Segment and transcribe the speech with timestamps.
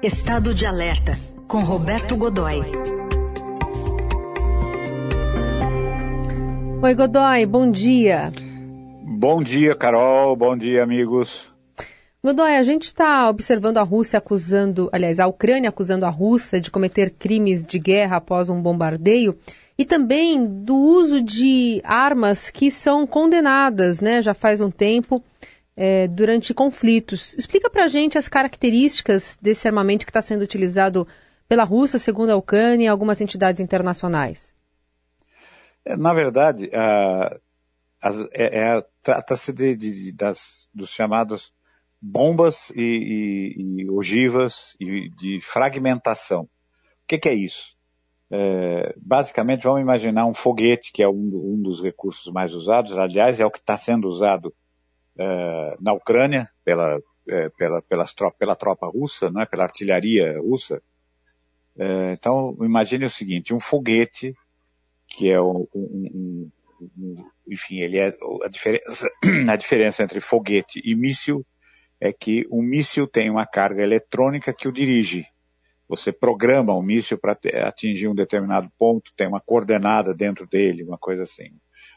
[0.00, 1.18] Estado de Alerta,
[1.48, 2.60] com Roberto Godoy.
[6.80, 8.32] Oi, Godoy, bom dia.
[9.02, 10.36] Bom dia, Carol.
[10.36, 11.52] Bom dia, amigos.
[12.22, 16.70] Godoy, a gente está observando a Rússia acusando, aliás, a Ucrânia acusando a Rússia de
[16.70, 19.36] cometer crimes de guerra após um bombardeio
[19.76, 25.20] e também do uso de armas que são condenadas, né, já faz um tempo,
[25.80, 27.34] é, durante conflitos.
[27.34, 31.06] Explica para a gente as características desse armamento que está sendo utilizado
[31.48, 34.52] pela Rússia, segundo a Ucrânia e algumas entidades internacionais.
[35.84, 37.40] É, na verdade, é,
[38.34, 41.52] é, trata-se de, de, das, dos chamados
[42.02, 46.42] bombas e, e, e ogivas e de fragmentação.
[46.42, 46.48] O
[47.06, 47.76] que, que é isso?
[48.30, 53.40] É, basicamente, vamos imaginar um foguete, que é um, um, dos recursos mais usados, aliás,
[53.40, 54.52] é o que está sendo usado
[55.18, 60.82] é, na Ucrânia pela, é, pela, pelas tropa, pela tropa russa, é, pela artilharia russa.
[61.76, 64.34] É, então, imagine o seguinte, um foguete,
[65.06, 66.50] que é um, um,
[66.96, 69.08] um enfim, ele é a diferença,
[69.50, 71.44] a diferença entre foguete e míssil
[72.00, 75.26] é que o míssil tem uma carga eletrônica que o dirige.
[75.88, 80.98] Você programa o míssil para atingir um determinado ponto, tem uma coordenada dentro dele, uma
[80.98, 81.50] coisa assim,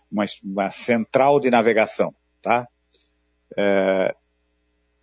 [0.10, 2.68] uma, uma central de navegação, tá?
[3.58, 4.16] É,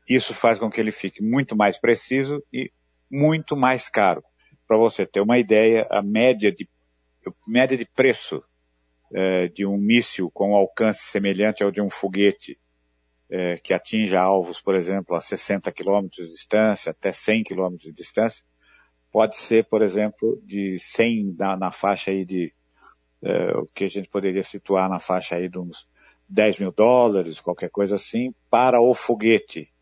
[0.09, 2.71] isso faz com que ele fique muito mais preciso e
[3.11, 4.23] muito mais caro.
[4.67, 6.69] Para você ter uma ideia, a média de,
[7.47, 8.43] média de preço
[9.13, 12.59] é, de um míssil com alcance semelhante ao de um foguete
[13.31, 17.93] é, que atinja alvos, por exemplo, a 60 quilômetros de distância, até 100 quilômetros de
[17.93, 18.43] distância,
[19.13, 22.53] pode ser, por exemplo, de 100 na, na faixa aí de,
[23.23, 25.89] é, o que a gente poderia situar na faixa aí de uns
[26.29, 29.73] 10 mil dólares, qualquer coisa assim, para o foguete.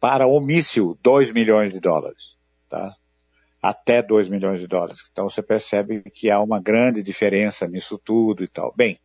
[0.00, 2.36] Para o míssil, 2 milhões de dólares,
[2.68, 2.94] tá?
[3.62, 5.00] Até 2 milhões de dólares.
[5.10, 8.72] Então você percebe que há uma grande diferença nisso tudo e tal.
[8.76, 8.98] Bem,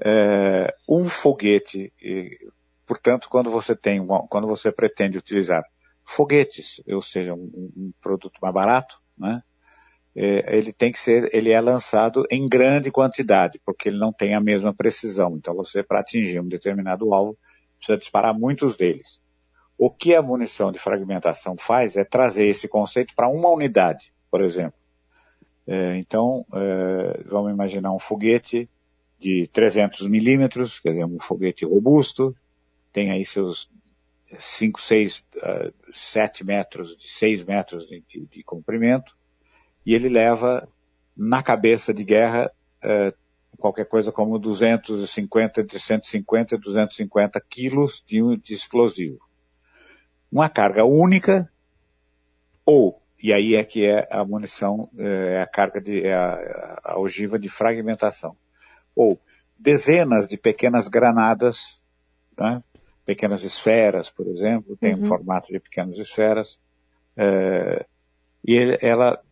[0.00, 1.92] é, um foguete,
[2.86, 5.64] portanto, quando você tem, quando você pretende utilizar
[6.04, 9.42] foguetes, ou seja, um, um produto mais barato, né?
[10.16, 14.34] É, ele tem que ser, ele é lançado em grande quantidade, porque ele não tem
[14.34, 15.36] a mesma precisão.
[15.36, 17.36] Então você, para atingir um determinado alvo,
[17.76, 19.20] precisa disparar muitos deles.
[19.78, 24.42] O que a munição de fragmentação faz é trazer esse conceito para uma unidade, por
[24.42, 24.78] exemplo.
[25.66, 28.68] É, então, é, vamos imaginar um foguete
[29.18, 32.34] de 300 milímetros, quer dizer, um foguete robusto,
[32.92, 33.70] tem aí seus
[34.38, 35.26] 5, 6,
[35.92, 39.15] 7 metros, de 6 metros de, de, de, comprimento,
[39.86, 40.68] e ele leva
[41.16, 42.50] na cabeça de guerra
[42.84, 43.16] uh,
[43.56, 49.18] qualquer coisa como 250, entre 150 e 250 quilos de, de explosivo.
[50.30, 51.50] Uma carga única,
[52.64, 56.98] ou, e aí é que é a munição, é a carga de, é a, a
[56.98, 58.36] ogiva de fragmentação,
[58.94, 59.18] ou
[59.58, 61.82] dezenas de pequenas granadas,
[62.36, 62.62] né,
[63.06, 65.00] pequenas esferas, por exemplo, tem uhum.
[65.00, 66.58] um formato de pequenas esferas,
[67.16, 67.86] é,
[68.44, 69.22] e ele, ela,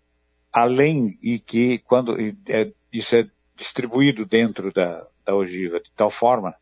[0.55, 2.17] além e que quando
[2.49, 6.55] é, isso é distribuído dentro da, da ogiva de tal forma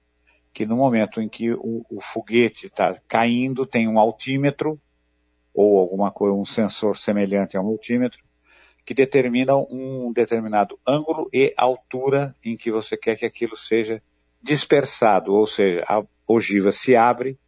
[0.52, 4.80] que no momento em que o, o foguete está caindo tem um altímetro
[5.54, 8.24] ou alguma coisa, um sensor semelhante a um altímetro
[8.84, 14.02] que determina um determinado ângulo e altura em que você quer que aquilo seja
[14.42, 17.38] dispersado, ou seja, a ogiva se abre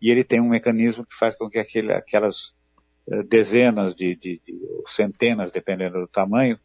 [0.00, 2.54] e ele tem um mecanismo que faz com que aquele, aquelas
[3.28, 6.58] dezenas de, de, de, centenas, dependendo do tamanho,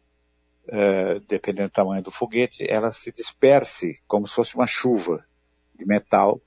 [0.68, 5.24] uh, dependendo do tamanho do foguete, ela se disperse como se fosse uma chuva
[5.78, 6.40] de metal.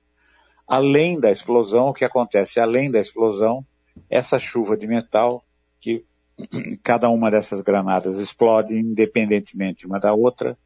[0.67, 2.59] Além da explosão, o que acontece?
[2.59, 3.65] Além da explosão,
[4.09, 5.43] essa chuva de metal,
[5.79, 6.05] que
[6.83, 10.57] cada uma dessas granadas explode independentemente uma da outra,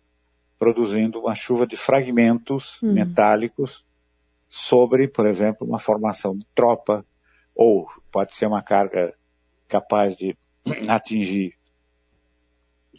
[0.59, 2.93] produzindo uma chuva de fragmentos uhum.
[2.93, 3.85] metálicos
[4.49, 7.05] sobre, por exemplo, uma formação de tropa,
[7.55, 9.13] ou pode ser uma carga
[9.72, 10.38] capaz de
[10.90, 11.53] atingir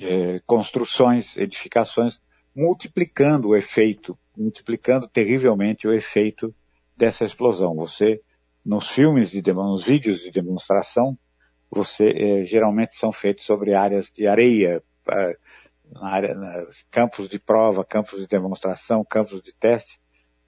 [0.01, 2.19] é, construções, edificações,
[2.57, 6.55] multiplicando o efeito, multiplicando terrivelmente o efeito
[6.97, 7.77] dessa explosão.
[7.77, 8.23] Você,
[8.65, 11.17] nos filmes de nos vídeos de demonstração,
[11.71, 14.83] você é, geralmente são feitos sobre áreas de areia,
[15.91, 20.01] na área, na, campos de prova, campos de demonstração, campos de teste,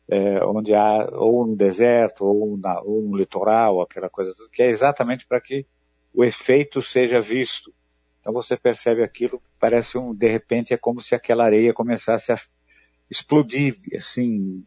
[0.09, 4.67] é, onde há ou no deserto ou, na, ou no litoral, aquela coisa que é
[4.67, 5.67] exatamente para que
[6.15, 7.75] o efeito seja visto.
[8.21, 12.39] Então você percebe aquilo, parece um, de repente é como se aquela areia começasse a
[13.11, 14.65] explodir, assim,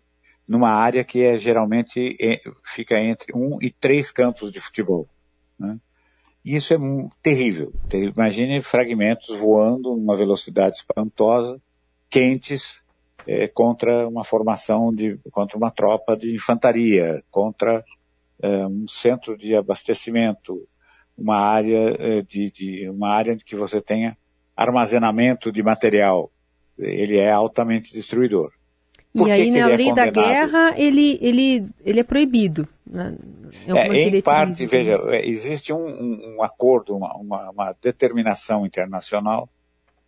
[0.48, 5.08] numa área que é geralmente é, fica entre um e três campos de futebol.
[5.58, 5.80] Né?
[6.46, 6.78] E isso é
[7.22, 7.74] terrível.
[7.92, 11.60] Imagine fragmentos voando numa velocidade espantosa,
[12.10, 12.82] quentes,
[13.26, 17.84] é, contra uma formação de, contra uma tropa de infantaria, contra
[18.42, 20.68] é, um centro de abastecimento,
[21.18, 24.16] uma área é, de, de, uma área que você tenha
[24.56, 26.32] armazenamento de material.
[26.78, 28.52] Ele é altamente destruidor.
[29.14, 32.68] Por e aí, na é lei é da guerra, ele, ele, ele é proibido.
[32.86, 33.18] Né?
[33.68, 34.68] É, em parte, né?
[34.68, 39.50] veja, existe um, um acordo, uma, uma, uma, determinação internacional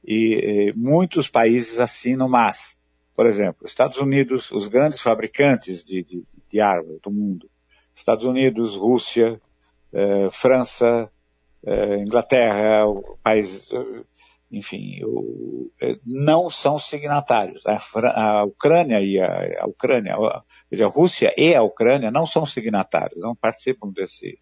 [0.06, 2.78] e, e, muitos países assinam, mas,
[3.16, 7.50] por exemplo, Estados Unidos, os grandes fabricantes de, de, de armas do mundo,
[7.96, 9.42] Estados Unidos, Rússia,
[9.94, 11.12] eh, França,
[11.66, 12.86] eh, Inglaterra,
[13.24, 13.70] países
[14.52, 17.62] enfim, o, é, não são signatários.
[17.66, 17.78] A,
[18.40, 20.44] a Ucrânia e a, a Ucrânia, a,
[20.84, 24.40] a, Rússia e a Ucrânia não são signatários, não participam desse,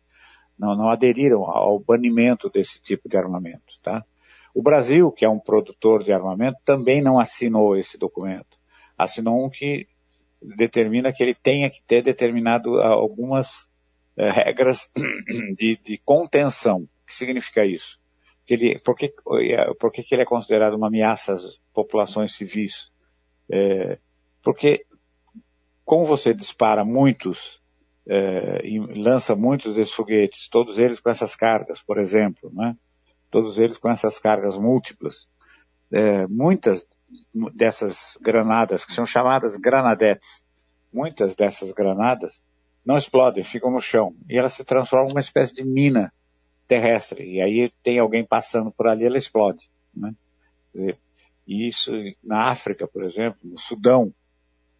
[0.58, 4.04] não, não aderiram ao banimento desse tipo de armamento, tá?
[4.54, 8.58] O Brasil, que é um produtor de armamento, também não assinou esse documento.
[8.98, 9.88] Assinou um que
[10.42, 13.67] determina que ele tenha que ter determinado algumas
[14.18, 14.92] eh, regras
[15.56, 16.82] de, de contenção.
[16.82, 18.00] O que significa isso?
[18.48, 19.14] que ele, por que,
[19.78, 22.90] por que, que ele é considerado uma ameaça às populações civis?
[23.52, 24.00] É,
[24.42, 24.86] porque
[25.84, 27.62] como você dispara muitos
[28.08, 32.78] é, e lança muitos desses foguetes, todos eles com essas cargas, por exemplo, né?
[33.30, 35.28] todos eles com essas cargas múltiplas,
[35.92, 36.88] é, muitas
[37.54, 40.46] dessas granadas, que são chamadas granadetes,
[40.92, 42.42] muitas dessas granadas
[42.88, 46.10] não explodem, ficam no chão, e elas se transformam numa espécie de mina
[46.66, 47.30] terrestre.
[47.30, 49.70] E aí tem alguém passando por ali, ela explode.
[49.94, 50.16] Né?
[50.74, 50.98] Dizer,
[51.46, 51.92] e isso
[52.24, 54.14] na África, por exemplo, no Sudão,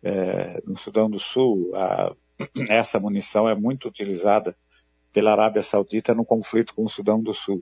[0.02, 2.16] é, no Sudão do Sul, a,
[2.70, 4.56] essa munição é muito utilizada
[5.12, 7.62] pela Arábia Saudita no conflito com o Sudão do Sul.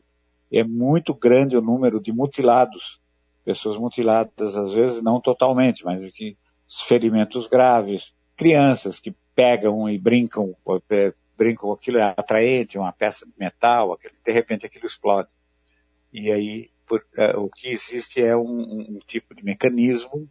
[0.52, 3.02] É muito grande o número de mutilados,
[3.44, 6.38] pessoas mutiladas, às vezes não totalmente, mas que
[6.88, 10.56] ferimentos graves, crianças que pegam e brincam,
[11.38, 15.30] brincam aquilo é atraente, uma peça de metal, aquilo, de repente aquilo explode.
[16.12, 20.30] E aí por, é, o que existe é um, um, tipo de mecanismo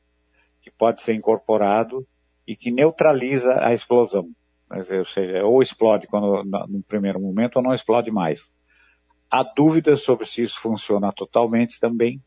[0.60, 2.06] que pode ser incorporado
[2.46, 4.30] e que neutraliza a explosão.
[4.70, 8.50] ou seja, ou explode quando, no primeiro momento ou não explode mais.
[9.30, 12.22] Há dúvidas sobre se isso funciona totalmente também,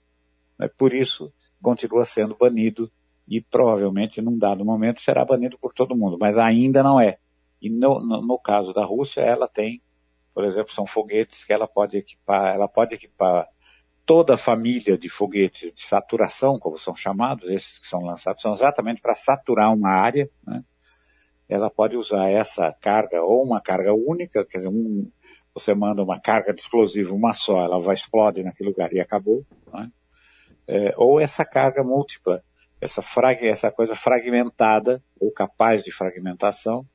[0.59, 0.69] né?
[0.77, 2.91] por isso continua sendo banido
[3.27, 7.17] e provavelmente num dado momento será banido por todo mundo, mas ainda não é.
[7.61, 9.81] E no, no, no, caso da Rússia, ela tem,
[10.33, 13.47] por exemplo, são foguetes que ela pode equipar, ela pode equipar
[14.05, 18.53] toda a família de foguetes de saturação, como são chamados, esses que são lançados, são
[18.53, 20.63] exatamente para saturar uma área, né?
[21.49, 25.09] Ela pode usar essa carga ou uma carga única, quer dizer, um,
[25.53, 29.45] você manda uma carga de explosivo, uma só, ela vai explodir naquele lugar e acabou,
[29.73, 29.89] né?
[30.67, 32.43] é, ou essa carga múltipla,
[32.79, 33.01] essa,
[33.41, 36.87] essa coisa fragmentada ou capaz de fragmentação,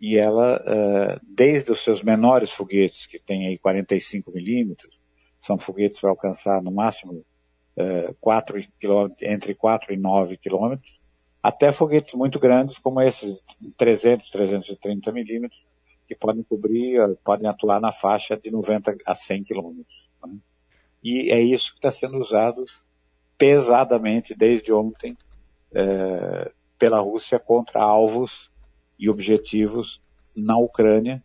[0.00, 5.00] e ela, uh, desde os seus menores foguetes, que tem aí 45 milímetros,
[5.40, 7.24] são foguetes para alcançar no máximo
[7.76, 8.62] uh, 4
[9.22, 11.00] entre 4 e 9 quilômetros,
[11.42, 13.42] até foguetes muito grandes, como esses
[13.76, 15.66] 300, 330 milímetros,
[16.06, 20.10] que podem cobrir, uh, podem atuar na faixa de 90 a 100 quilômetros.
[20.26, 20.36] Né?
[21.02, 22.64] E é isso que está sendo usado
[23.38, 25.16] pesadamente desde ontem
[25.72, 28.50] uh, pela Rússia contra alvos
[28.98, 30.02] e objetivos
[30.36, 31.22] na Ucrânia,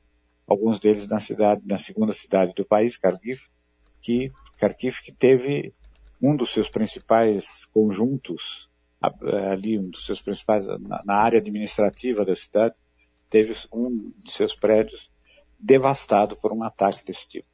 [0.47, 3.41] alguns deles na cidade, na segunda cidade do país, Kharkiv,
[4.01, 5.73] que Kharkiv que teve
[6.21, 8.69] um dos seus principais conjuntos
[9.51, 12.75] ali, um dos seus principais na, na área administrativa da cidade,
[13.29, 15.09] teve um de seus prédios
[15.59, 17.47] devastado por um ataque desse tipo.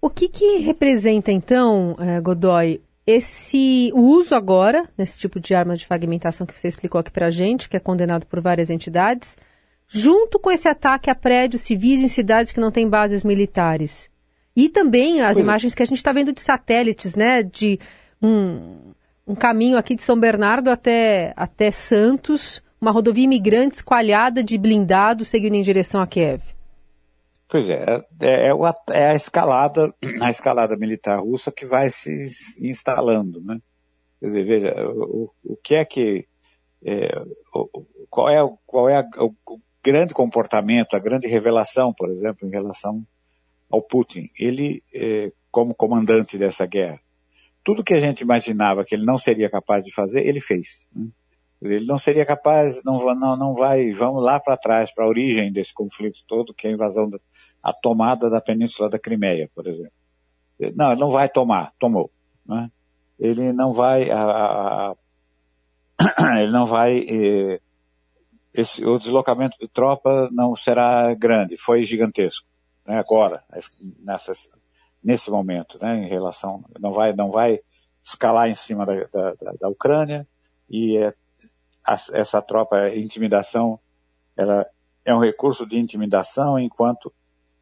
[0.00, 5.76] O que, que representa então, eh, Godoy, esse o uso agora nesse tipo de arma
[5.76, 9.36] de fragmentação que você explicou aqui para a gente, que é condenado por várias entidades,
[9.86, 14.10] junto com esse ataque a prédios civis em cidades que não têm bases militares.
[14.56, 15.40] E também as é.
[15.40, 17.78] imagens que a gente está vendo de satélites, né, de
[18.20, 18.92] um,
[19.26, 25.28] um caminho aqui de São Bernardo até, até Santos, uma rodovia imigrante esqualhada de blindados
[25.28, 26.42] seguindo em direção a Kiev.
[27.48, 27.84] Pois é,
[28.20, 28.52] é, é,
[28.90, 32.28] é, a escalada, a escalada militar russa que vai se
[32.60, 33.60] instalando, né?
[34.18, 36.26] Quer dizer, veja, o, o que é que,
[36.84, 37.08] é,
[38.10, 43.06] qual é, qual é o, o grande comportamento, a grande revelação, por exemplo, em relação
[43.70, 44.28] ao Putin.
[44.38, 47.00] Ele, é, como comandante dessa guerra,
[47.62, 50.88] tudo que a gente imaginava que ele não seria capaz de fazer, ele fez.
[50.94, 51.06] Né?
[51.62, 55.52] Ele não seria capaz, não, não, não vai, vamos lá para trás, para a origem
[55.52, 57.18] desse conflito todo, que é a invasão da,
[57.66, 59.90] a tomada da Península da Crimeia, por exemplo.
[60.76, 62.12] Não, ele não vai tomar, tomou.
[62.46, 62.70] Né?
[63.18, 64.96] Ele não vai, a, a,
[66.40, 67.60] ele não vai, eh,
[68.54, 72.46] esse, o deslocamento de tropa não será grande, foi gigantesco,
[72.86, 73.00] né?
[73.00, 73.42] agora,
[75.02, 76.04] nesse momento, né?
[76.04, 77.58] em relação, não vai, não vai
[78.00, 80.24] escalar em cima da, da, da Ucrânia
[80.70, 81.12] e é,
[81.84, 83.80] a, essa tropa, intimidação,
[84.36, 84.64] ela
[85.04, 87.12] é um recurso de intimidação enquanto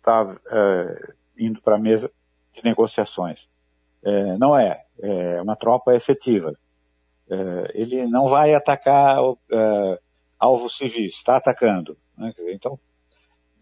[0.04, 2.12] está é, indo para a mesa
[2.52, 3.48] de negociações.
[4.04, 6.54] É, não é, é uma tropa efetiva.
[7.28, 9.18] É, ele não vai atacar
[9.50, 10.00] é,
[10.38, 11.96] alvos civis, está atacando.
[12.16, 12.34] Né?
[12.50, 12.78] Então,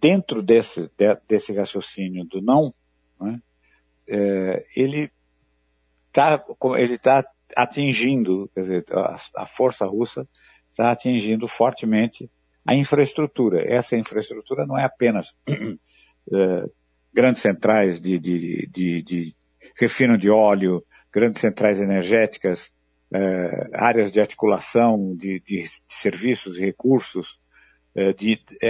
[0.01, 2.75] dentro desse, de, desse raciocínio do não,
[3.21, 3.41] né,
[4.09, 5.13] é, ele
[6.09, 6.45] está
[6.77, 7.25] ele tá
[7.57, 10.27] atingindo, quer dizer, a, a força russa
[10.71, 12.29] está atingindo fortemente
[12.67, 13.63] a infraestrutura.
[13.65, 15.37] Essa infraestrutura não é apenas
[16.31, 16.71] é,
[17.13, 19.35] grandes centrais de, de, de, de,
[19.77, 22.71] refino de óleo, grandes centrais energéticas,
[23.13, 27.41] é, áreas de articulação de, de serviços e recursos.
[27.95, 28.15] É,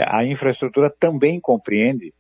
[0.09, 2.13] a infraestrutura também compreende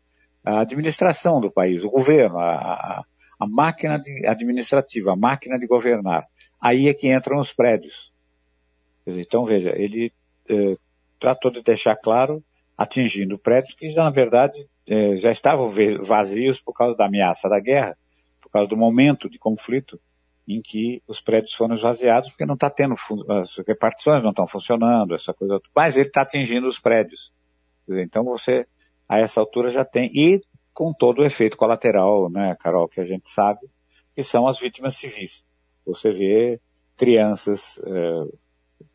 [0.45, 3.05] a administração do país, o governo, a,
[3.39, 6.27] a máquina administrativa, a máquina de governar.
[6.61, 8.13] Aí é que entram os prédios.
[9.05, 10.13] Então, veja, ele
[11.23, 12.43] tratou de deixar claro,
[12.77, 15.71] atingindo prédios que, na verdade, é, já estavam
[16.01, 17.97] vazios por causa da ameaça da guerra,
[18.41, 20.01] por causa do momento de conflito
[20.47, 22.95] em que os prédios foram esvaziados, porque não está tendo,
[23.29, 27.33] as repartições não estão funcionando, essa coisa, mas ele está atingindo os prédios.
[27.89, 28.67] Então você,
[29.09, 30.43] a essa altura já tem, e
[30.75, 33.61] com todo o efeito colateral, né, Carol, que a gente sabe,
[34.15, 35.45] que são as vítimas civis.
[35.87, 36.61] Você vê
[36.97, 38.25] crianças, é,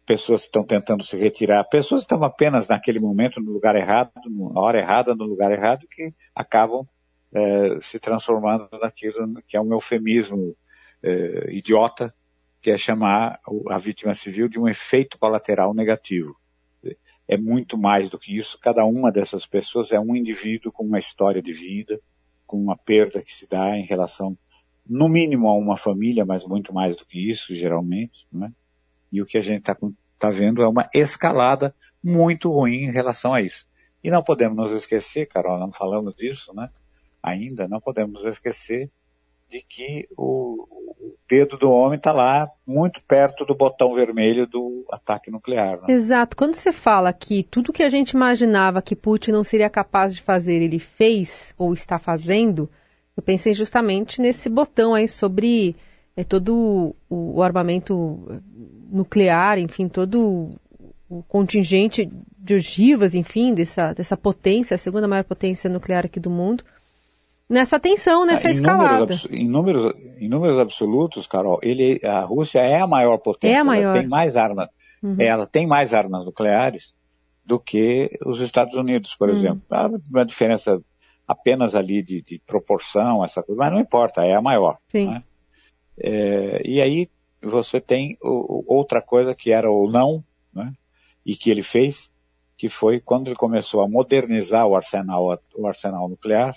[0.08, 4.10] pessoas que estão tentando se retirar, pessoas que estão apenas naquele momento no lugar errado,
[4.26, 6.88] na hora errada, no lugar errado, que acabam
[7.34, 10.56] é, se transformando naquilo que é um eufemismo
[11.04, 12.16] é, idiota,
[12.62, 16.36] que é chamar a vítima civil de um efeito colateral negativo.
[17.28, 18.58] É muito mais do que isso.
[18.62, 22.00] Cada uma dessas pessoas é um indivíduo com uma história de vida,
[22.46, 24.38] com uma perda que se dá em relação,
[24.86, 28.54] no mínimo, a uma família, mas muito mais do que isso, geralmente, né?
[29.12, 29.76] E o que a gente está
[30.18, 31.74] tá vendo é uma escalada
[32.04, 33.66] muito ruim em relação a isso.
[34.04, 36.70] E não podemos nos esquecer, Carol, não falamos disso, né?
[37.22, 38.90] Ainda não podemos esquecer
[39.50, 40.68] de que o,
[41.00, 45.82] o dedo do homem está lá muito perto do botão vermelho do ataque nuclear.
[45.82, 45.94] Né?
[45.94, 46.36] Exato.
[46.36, 50.22] Quando você fala que tudo que a gente imaginava que Putin não seria capaz de
[50.22, 52.70] fazer, ele fez ou está fazendo,
[53.16, 55.76] eu pensei justamente nesse botão aí sobre
[56.18, 58.42] é, todo o, armamento
[58.90, 60.50] nuclear, enfim, todo
[61.08, 66.32] o contingente de ogivas, enfim, dessa, dessa potência, a segunda maior potência nuclear aqui do
[66.32, 66.64] mundo,
[67.48, 69.00] nessa tensão, nessa ah, em escalada.
[69.00, 73.60] Números, em, números, em números absolutos, Carol, ele, a Rússia é a maior potência, é
[73.60, 73.92] a maior.
[73.92, 74.70] ela tem mais armas,
[75.04, 75.16] uhum.
[75.20, 76.96] ela tem mais armas nucleares
[77.46, 79.36] do que os Estados Unidos, por uhum.
[79.36, 79.62] exemplo.
[79.70, 80.82] Há uma diferença
[81.28, 84.78] apenas ali de, de, proporção, essa coisa, mas não importa, é a maior.
[84.92, 85.12] Sim.
[85.12, 85.24] Né?
[86.00, 87.10] É, e aí
[87.42, 90.24] você tem o, outra coisa que era o não,
[90.54, 90.74] né,
[91.26, 92.12] e que ele fez,
[92.56, 96.56] que foi quando ele começou a modernizar o arsenal, o arsenal nuclear.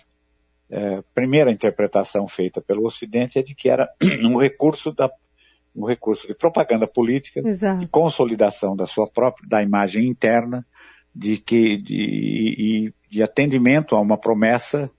[0.73, 3.89] É, primeira interpretação feita pelo Ocidente é de que era
[4.23, 5.11] um recurso da
[5.75, 7.79] um recurso de propaganda política, Exato.
[7.79, 10.67] de consolidação da sua própria, da imagem interna,
[11.15, 14.91] de que de, de atendimento a uma promessa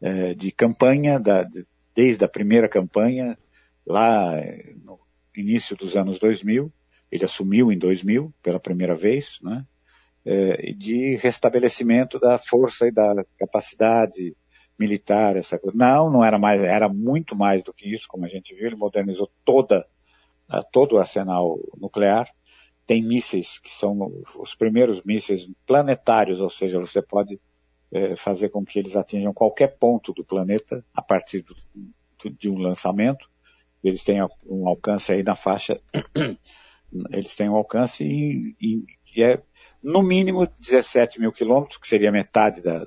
[0.00, 3.38] é, de campanha da, de, desde a primeira campanha
[3.86, 4.34] lá
[4.82, 4.98] no
[5.36, 6.72] início dos anos 2000,
[7.10, 9.64] ele assumiu em 2000 pela primeira vez, né,
[10.24, 14.36] é, de restabelecimento da força e da capacidade
[14.78, 15.76] militar, essa coisa.
[15.76, 18.76] Não, não era mais, era muito mais do que isso, como a gente viu, ele
[18.76, 19.86] modernizou toda,
[20.72, 22.28] todo o arsenal nuclear,
[22.86, 27.40] tem mísseis que são os primeiros mísseis planetários, ou seja, você pode
[27.92, 31.54] é, fazer com que eles atinjam qualquer ponto do planeta a partir do,
[32.30, 33.28] de um lançamento
[33.88, 35.80] eles têm um alcance aí na faixa,
[37.10, 39.42] eles têm um alcance e, e, é
[39.82, 42.86] no mínimo 17 mil quilômetros, que seria metade da,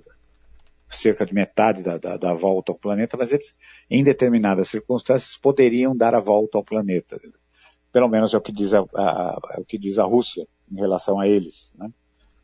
[0.89, 3.55] cerca de metade da, da, da, volta ao planeta, mas eles,
[3.89, 7.19] em determinadas circunstâncias, poderiam dar a volta ao planeta.
[7.91, 10.77] Pelo menos é o que diz a, a, é o que diz a Rússia em
[10.77, 11.71] relação a eles.
[11.75, 11.89] Né?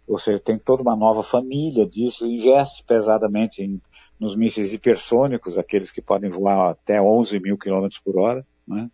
[0.07, 3.81] Ou seja, tem toda uma nova família disso, investe pesadamente em
[4.19, 8.89] nos mísseis hipersônicos, aqueles que podem voar até 11 mil quilômetros por hora, né?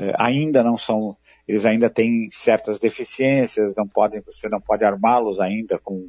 [0.00, 1.14] é, ainda não são,
[1.46, 6.08] eles ainda têm certas deficiências, não podem, você não pode armá-los ainda com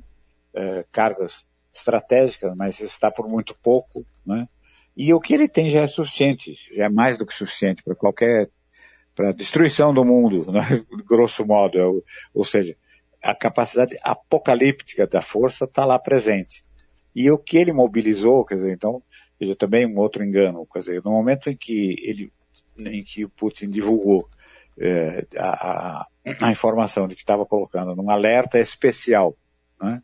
[0.53, 4.47] é, cargas estratégica, mas está por muito pouco, né?
[4.95, 7.95] E o que ele tem já é suficiente, já é mais do que suficiente para
[7.95, 8.49] qualquer,
[9.13, 10.61] para destruição do mundo, né?
[11.05, 11.85] grosso modo, é
[12.33, 12.77] ou seja,
[13.23, 16.63] a capacidade apocalíptica da força está lá presente.
[17.15, 19.03] E o que ele mobilizou, quer dizer, então,
[19.39, 22.31] veja também um outro engano, quer dizer, no momento em que ele,
[22.79, 24.27] em que o Putin divulgou
[24.79, 26.07] é, a,
[26.41, 29.35] a, informação de que estava colocando num alerta especial,
[29.79, 30.01] né,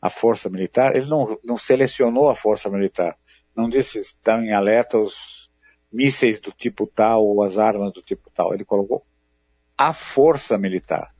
[0.00, 3.16] a força militar, ele não, não selecionou a força militar,
[3.56, 5.50] não disse estão em alerta os
[5.92, 9.04] mísseis do tipo tal ou as armas do tipo tal, ele colocou
[9.76, 11.12] a força militar.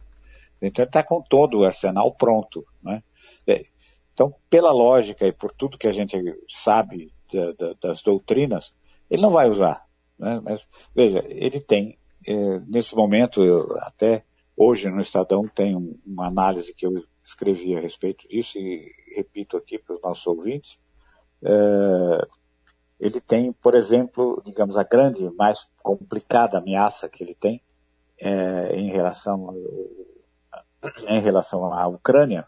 [0.61, 2.64] Então ele está com todo o arsenal pronto.
[2.83, 3.02] Né?
[3.47, 3.64] É,
[4.12, 8.75] então, pela lógica e por tudo que a gente sabe da, da, das doutrinas,
[9.09, 9.87] ele não vai usar.
[10.19, 10.40] Né?
[10.45, 14.25] Mas, veja, ele tem, é, nesse momento, eu, até
[14.57, 19.57] hoje no Estadão tem um, uma análise que eu escrevi a respeito disso e repito
[19.57, 20.79] aqui para os nossos ouvintes.
[21.43, 22.29] É,
[22.99, 27.62] ele tem, por exemplo, digamos, a grande, mais complicada ameaça que ele tem
[28.75, 29.55] em relação ao,
[31.09, 32.47] em relação à Ucrânia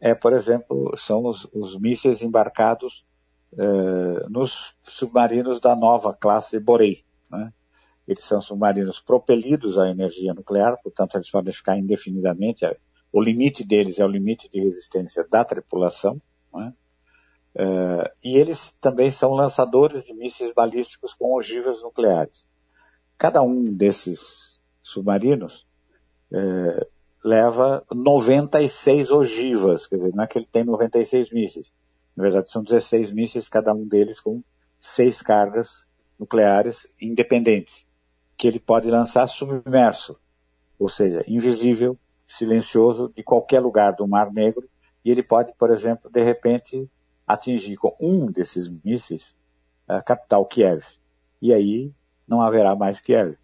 [0.00, 3.04] é, por exemplo, são os, os mísseis embarcados
[3.56, 7.04] eh, nos submarinos da nova classe Borei.
[7.30, 7.52] Né?
[8.06, 12.64] Eles são submarinos propelidos à energia nuclear, portanto, eles podem ficar indefinidamente.
[13.12, 16.20] O limite deles é o limite de resistência da tripulação.
[16.54, 16.72] Né?
[17.56, 22.48] Eh, e eles também são lançadores de mísseis balísticos com ogivas nucleares.
[23.16, 25.66] Cada um desses submarinos
[26.32, 26.86] eh,
[27.24, 31.72] leva 96 ogivas, quer dizer, não é que ele tem 96 mísseis.
[32.16, 34.42] Na verdade, são 16 mísseis, cada um deles com
[34.80, 35.86] seis cargas
[36.18, 37.86] nucleares independentes,
[38.36, 40.18] que ele pode lançar submerso,
[40.78, 41.96] ou seja, invisível,
[42.26, 44.68] silencioso, de qualquer lugar do Mar Negro,
[45.04, 46.90] e ele pode, por exemplo, de repente,
[47.26, 49.36] atingir com um desses mísseis
[49.86, 50.84] a capital Kiev.
[51.40, 51.92] E aí
[52.26, 53.36] não haverá mais Kiev.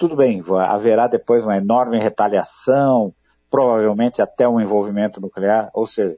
[0.00, 3.14] Tudo bem, haverá depois uma enorme retaliação,
[3.50, 6.16] provavelmente até um envolvimento nuclear, ou seja,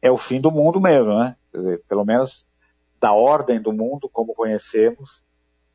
[0.00, 1.34] é o fim do mundo mesmo, né?
[1.50, 2.46] Quer dizer, pelo menos
[3.00, 5.20] da ordem do mundo como conhecemos,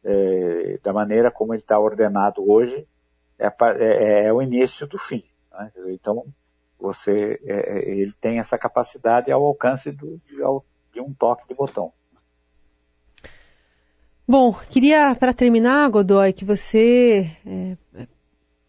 [0.06, 2.88] é, da maneira como ele está ordenado hoje,
[3.38, 5.22] é, é, é, o início do fim.
[5.52, 5.70] Né?
[5.88, 6.26] Então,
[6.80, 10.38] você, é, é, ele tem essa capacidade ao alcance do, de,
[10.94, 11.92] de um toque de botão.
[14.30, 17.78] Bom, queria, para terminar, Godoy, que você é,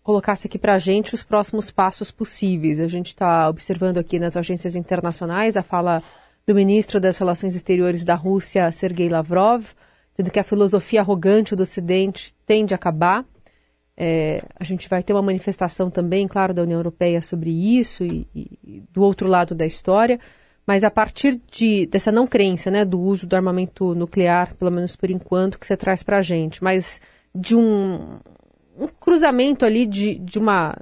[0.05, 2.79] colocasse aqui para a gente os próximos passos possíveis.
[2.79, 6.01] A gente está observando aqui nas agências internacionais a fala
[6.47, 9.64] do ministro das Relações Exteriores da Rússia, Sergei Lavrov,
[10.12, 13.25] dizendo que a filosofia arrogante do Ocidente tende a acabar.
[13.97, 18.29] É, a gente vai ter uma manifestação também, claro, da União Europeia sobre isso e,
[18.33, 20.21] e do outro lado da história.
[20.68, 24.94] Mas a partir de, dessa não crença né, do uso do armamento nuclear, pelo menos
[24.96, 27.00] por enquanto, que você traz para a gente, mas
[27.35, 28.18] de um,
[28.78, 30.76] um cruzamento ali de, de, uma,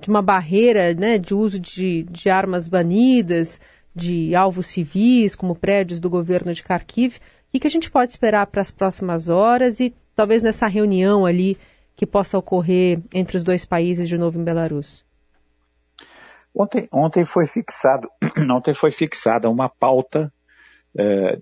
[0.00, 3.60] de uma barreira né, de uso de, de armas banidas,
[3.94, 7.20] de alvos civis, como prédios do governo de Kharkiv, o
[7.52, 11.56] que, que a gente pode esperar para as próximas horas e talvez nessa reunião ali
[11.94, 15.08] que possa ocorrer entre os dois países de novo em Belarus?
[16.54, 18.08] Ontem, ontem foi fixado,
[18.50, 20.32] ontem foi fixada uma pauta
[20.98, 21.38] é,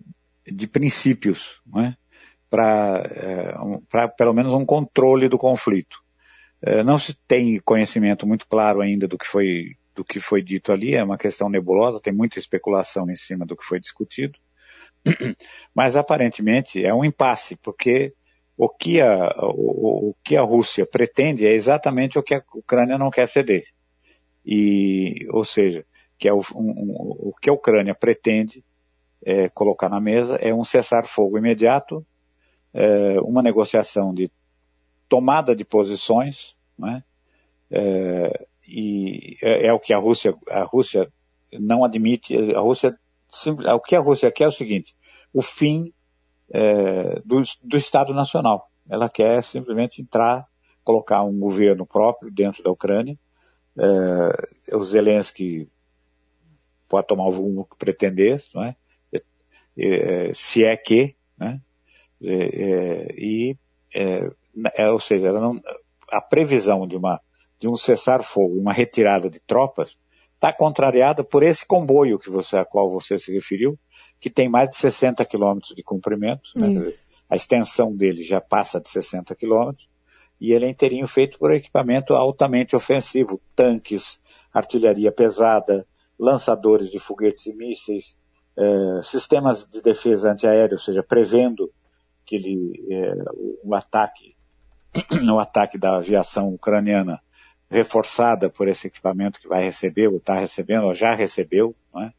[0.46, 1.96] de princípios, né,
[2.50, 3.82] para é, um,
[4.16, 6.02] pelo menos um controle do conflito.
[6.62, 10.70] É, não se tem conhecimento muito claro ainda do que foi do que foi dito
[10.70, 14.38] ali, é uma questão nebulosa, tem muita especulação em cima do que foi discutido,
[15.74, 18.14] mas aparentemente é um impasse, porque
[18.56, 22.96] o que a, o, o que a Rússia pretende é exatamente o que a Ucrânia
[22.96, 23.64] não quer ceder
[24.50, 25.84] e, ou seja,
[26.18, 28.64] que é o, um, o que a Ucrânia pretende
[29.22, 32.04] é, colocar na mesa é um cessar-fogo imediato,
[32.72, 34.30] é, uma negociação de
[35.06, 37.04] tomada de posições, né?
[37.70, 41.12] É, e é, é, o que a Rússia, a Rússia
[41.52, 42.98] não admite, a Rússia,
[43.74, 44.96] o que a Rússia quer é o seguinte,
[45.30, 45.92] o fim
[46.50, 48.70] é, do, do Estado Nacional.
[48.88, 50.46] Ela quer simplesmente entrar,
[50.82, 53.18] colocar um governo próprio dentro da Ucrânia,
[53.78, 55.68] é, o Zelensky
[56.88, 58.76] pode tomar o rumo que pretender, não é?
[59.76, 60.32] é?
[60.34, 61.60] se é que, né?
[62.20, 63.56] É, é e,
[63.94, 64.30] é,
[64.74, 65.60] é, ou seja, não,
[66.10, 67.20] a previsão de, uma,
[67.60, 69.98] de um cessar-fogo, uma retirada de tropas,
[70.34, 73.78] está contrariada por esse comboio que você, a qual você se referiu,
[74.20, 76.92] que tem mais de 60 quilômetros de comprimento, né?
[77.28, 79.88] a extensão dele já passa de 60 quilômetros,
[80.40, 84.20] e ele é inteirinho feito por equipamento altamente ofensivo, tanques,
[84.52, 85.86] artilharia pesada,
[86.18, 88.16] lançadores de foguetes e mísseis,
[88.56, 91.72] é, sistemas de defesa antiaéreo, ou seja, prevendo
[92.24, 93.14] que ele, é,
[93.62, 94.36] o ataque,
[95.40, 97.20] ataque da aviação ucraniana
[97.70, 102.12] reforçada por esse equipamento que vai receber, ou está recebendo, ou já recebeu, é?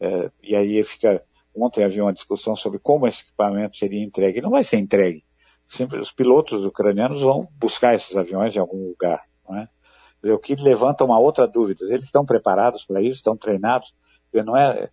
[0.00, 1.22] É, e aí fica,
[1.54, 4.40] ontem havia uma discussão sobre como esse equipamento seria entregue.
[4.40, 5.24] Não vai ser entregue.
[5.68, 9.22] Sempre, os pilotos ucranianos vão buscar esses aviões em algum lugar.
[9.50, 10.32] É?
[10.32, 11.84] O que levanta uma outra dúvida.
[11.84, 13.18] Eles estão preparados para isso?
[13.18, 13.94] Estão treinados?
[14.34, 14.90] Não é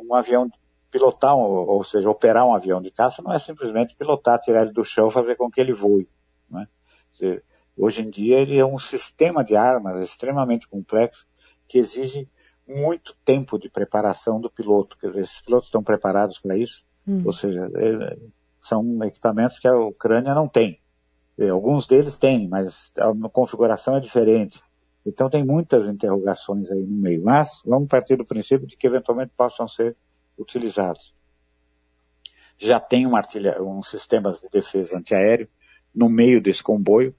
[0.00, 0.48] um avião
[0.92, 4.84] pilotar, ou seja, operar um avião de caça não é simplesmente pilotar, tirar ele do
[4.84, 6.08] chão, fazer com que ele voe.
[6.54, 6.66] É?
[7.12, 7.44] Dizer,
[7.76, 11.26] hoje em dia ele é um sistema de armas extremamente complexo
[11.66, 12.28] que exige
[12.68, 14.98] muito tempo de preparação do piloto.
[14.98, 17.22] Quer dizer, esses pilotos estão preparados para isso, hum.
[17.24, 18.18] ou seja, é,
[18.62, 20.80] são equipamentos que a Ucrânia não tem.
[21.36, 24.62] É, alguns deles têm, mas a configuração é diferente.
[25.04, 27.22] Então tem muitas interrogações aí no meio.
[27.24, 29.96] Mas vamos partir do princípio de que eventualmente possam ser
[30.38, 31.12] utilizados.
[32.56, 33.14] Já tem um,
[33.60, 35.48] um sistemas de defesa antiaéreo
[35.92, 37.12] no meio desse comboio,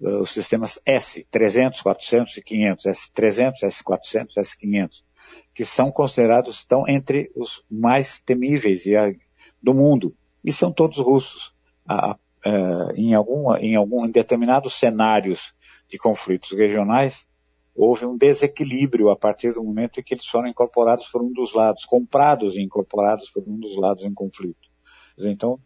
[0.00, 5.04] uh, os sistemas S300, 400 e 500, S300, S400, S500,
[5.54, 8.82] que são considerados, estão entre os mais temíveis
[9.62, 10.14] do mundo,
[10.48, 11.52] e são todos russos.
[11.86, 12.14] Uh,
[12.48, 15.52] uh, em, algum, em, algum, em determinados cenários
[15.86, 17.28] de conflitos regionais,
[17.76, 21.52] houve um desequilíbrio a partir do momento em que eles foram incorporados por um dos
[21.52, 24.70] lados, comprados e incorporados por um dos lados em conflito.
[25.18, 25.60] Então,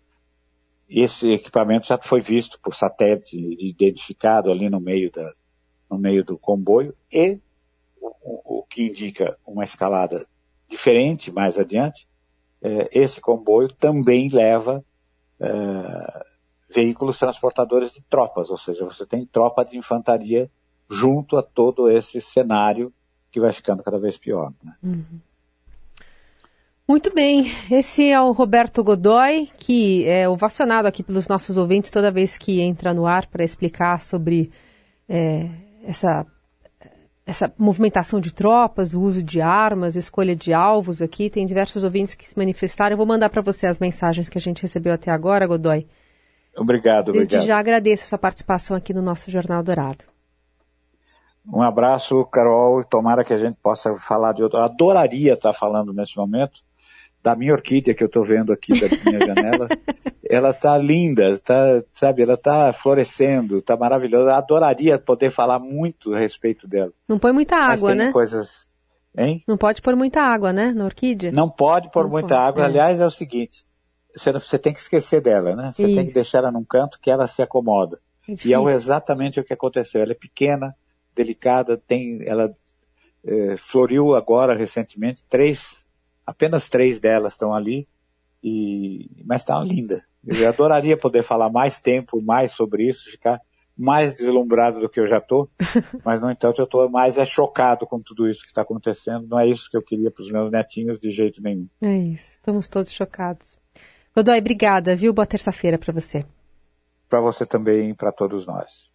[0.90, 5.32] esse equipamento já foi visto por satélite identificado ali no meio, da,
[5.88, 7.38] no meio do comboio e
[8.00, 10.26] o, o que indica uma escalada
[10.68, 12.11] diferente mais adiante, é,
[12.92, 14.84] esse comboio também leva
[15.40, 16.24] é,
[16.72, 20.50] veículos transportadores de tropas, ou seja, você tem tropa de infantaria
[20.88, 22.92] junto a todo esse cenário
[23.30, 24.52] que vai ficando cada vez pior.
[24.62, 24.74] Né?
[24.82, 25.20] Uhum.
[26.86, 32.10] Muito bem, esse é o Roberto Godoy, que é ovacionado aqui pelos nossos ouvintes toda
[32.10, 34.50] vez que entra no ar para explicar sobre
[35.08, 35.48] é,
[35.84, 36.26] essa,
[37.24, 41.30] essa movimentação de tropas, o uso de armas, escolha de alvos aqui.
[41.30, 42.94] Tem diversos ouvintes que se manifestaram.
[42.94, 45.86] Eu vou mandar para você as mensagens que a gente recebeu até agora, Godoy.
[46.56, 47.46] Obrigado, Desde obrigado.
[47.46, 50.04] já agradeço a sua participação aqui no nosso Jornal Dourado.
[51.46, 54.58] Um abraço, Carol, e tomara que a gente possa falar de outro.
[54.58, 56.60] Eu adoraria estar falando nesse momento
[57.22, 59.68] da minha orquídea que eu estou vendo aqui da minha janela.
[60.28, 62.22] Ela está linda, tá, sabe?
[62.22, 64.30] Ela está florescendo, está maravilhosa.
[64.30, 66.92] Eu adoraria poder falar muito a respeito dela.
[67.08, 68.10] Não põe muita água, né?
[68.10, 68.70] coisas.
[69.16, 69.44] Hein?
[69.46, 70.72] Não pode pôr muita água, né?
[70.72, 71.30] Na orquídea?
[71.30, 72.48] Não pode pôr Não muita pode.
[72.48, 72.62] água.
[72.62, 72.64] É.
[72.64, 73.64] Aliás, é o seguinte:
[74.14, 75.70] você, você tem que esquecer dela, né?
[75.72, 75.94] Você Isso.
[75.94, 78.00] tem que deixar ela num canto que ela se acomoda.
[78.28, 80.00] É e é exatamente o que aconteceu.
[80.00, 80.74] Ela é pequena,
[81.14, 82.54] delicada, tem, ela
[83.24, 85.81] é, floriu agora recentemente, três,
[86.26, 87.88] apenas três delas estão ali,
[88.42, 90.04] e, mas está linda.
[90.26, 93.40] Eu adoraria poder falar mais tempo, mais sobre isso, ficar
[93.76, 95.50] mais deslumbrado do que eu já estou,
[96.04, 99.26] mas no entanto eu estou mais é chocado com tudo isso que está acontecendo.
[99.26, 101.68] Não é isso que eu queria para os meus netinhos de jeito nenhum.
[101.80, 103.58] É isso, estamos todos chocados.
[104.14, 105.12] Godoy, obrigada, viu?
[105.12, 106.24] Boa terça-feira para você.
[107.08, 108.91] Para você também e para todos nós.